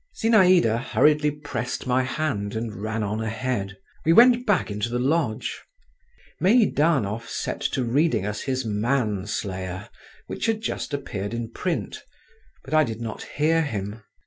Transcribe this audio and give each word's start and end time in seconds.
Zinaïda 0.19 0.83
hurriedly 0.83 1.29
pressed 1.29 1.85
my 1.85 2.01
hand 2.01 2.55
and 2.55 2.75
ran 2.81 3.03
on 3.03 3.21
ahead. 3.21 3.77
We 4.03 4.13
went 4.13 4.47
back 4.47 4.71
into 4.71 4.89
the 4.89 4.97
lodge. 4.97 5.61
Meidanov 6.39 7.29
set 7.29 7.61
to 7.73 7.83
reading 7.83 8.25
us 8.25 8.41
his 8.41 8.65
"Manslayer," 8.65 9.89
which 10.25 10.47
had 10.47 10.61
just 10.61 10.95
appeared 10.95 11.35
in 11.35 11.51
print, 11.51 12.01
but 12.63 12.73
I 12.73 12.83
did 12.83 12.99
not 12.99 13.21
hear 13.37 13.61
him. 13.61 14.01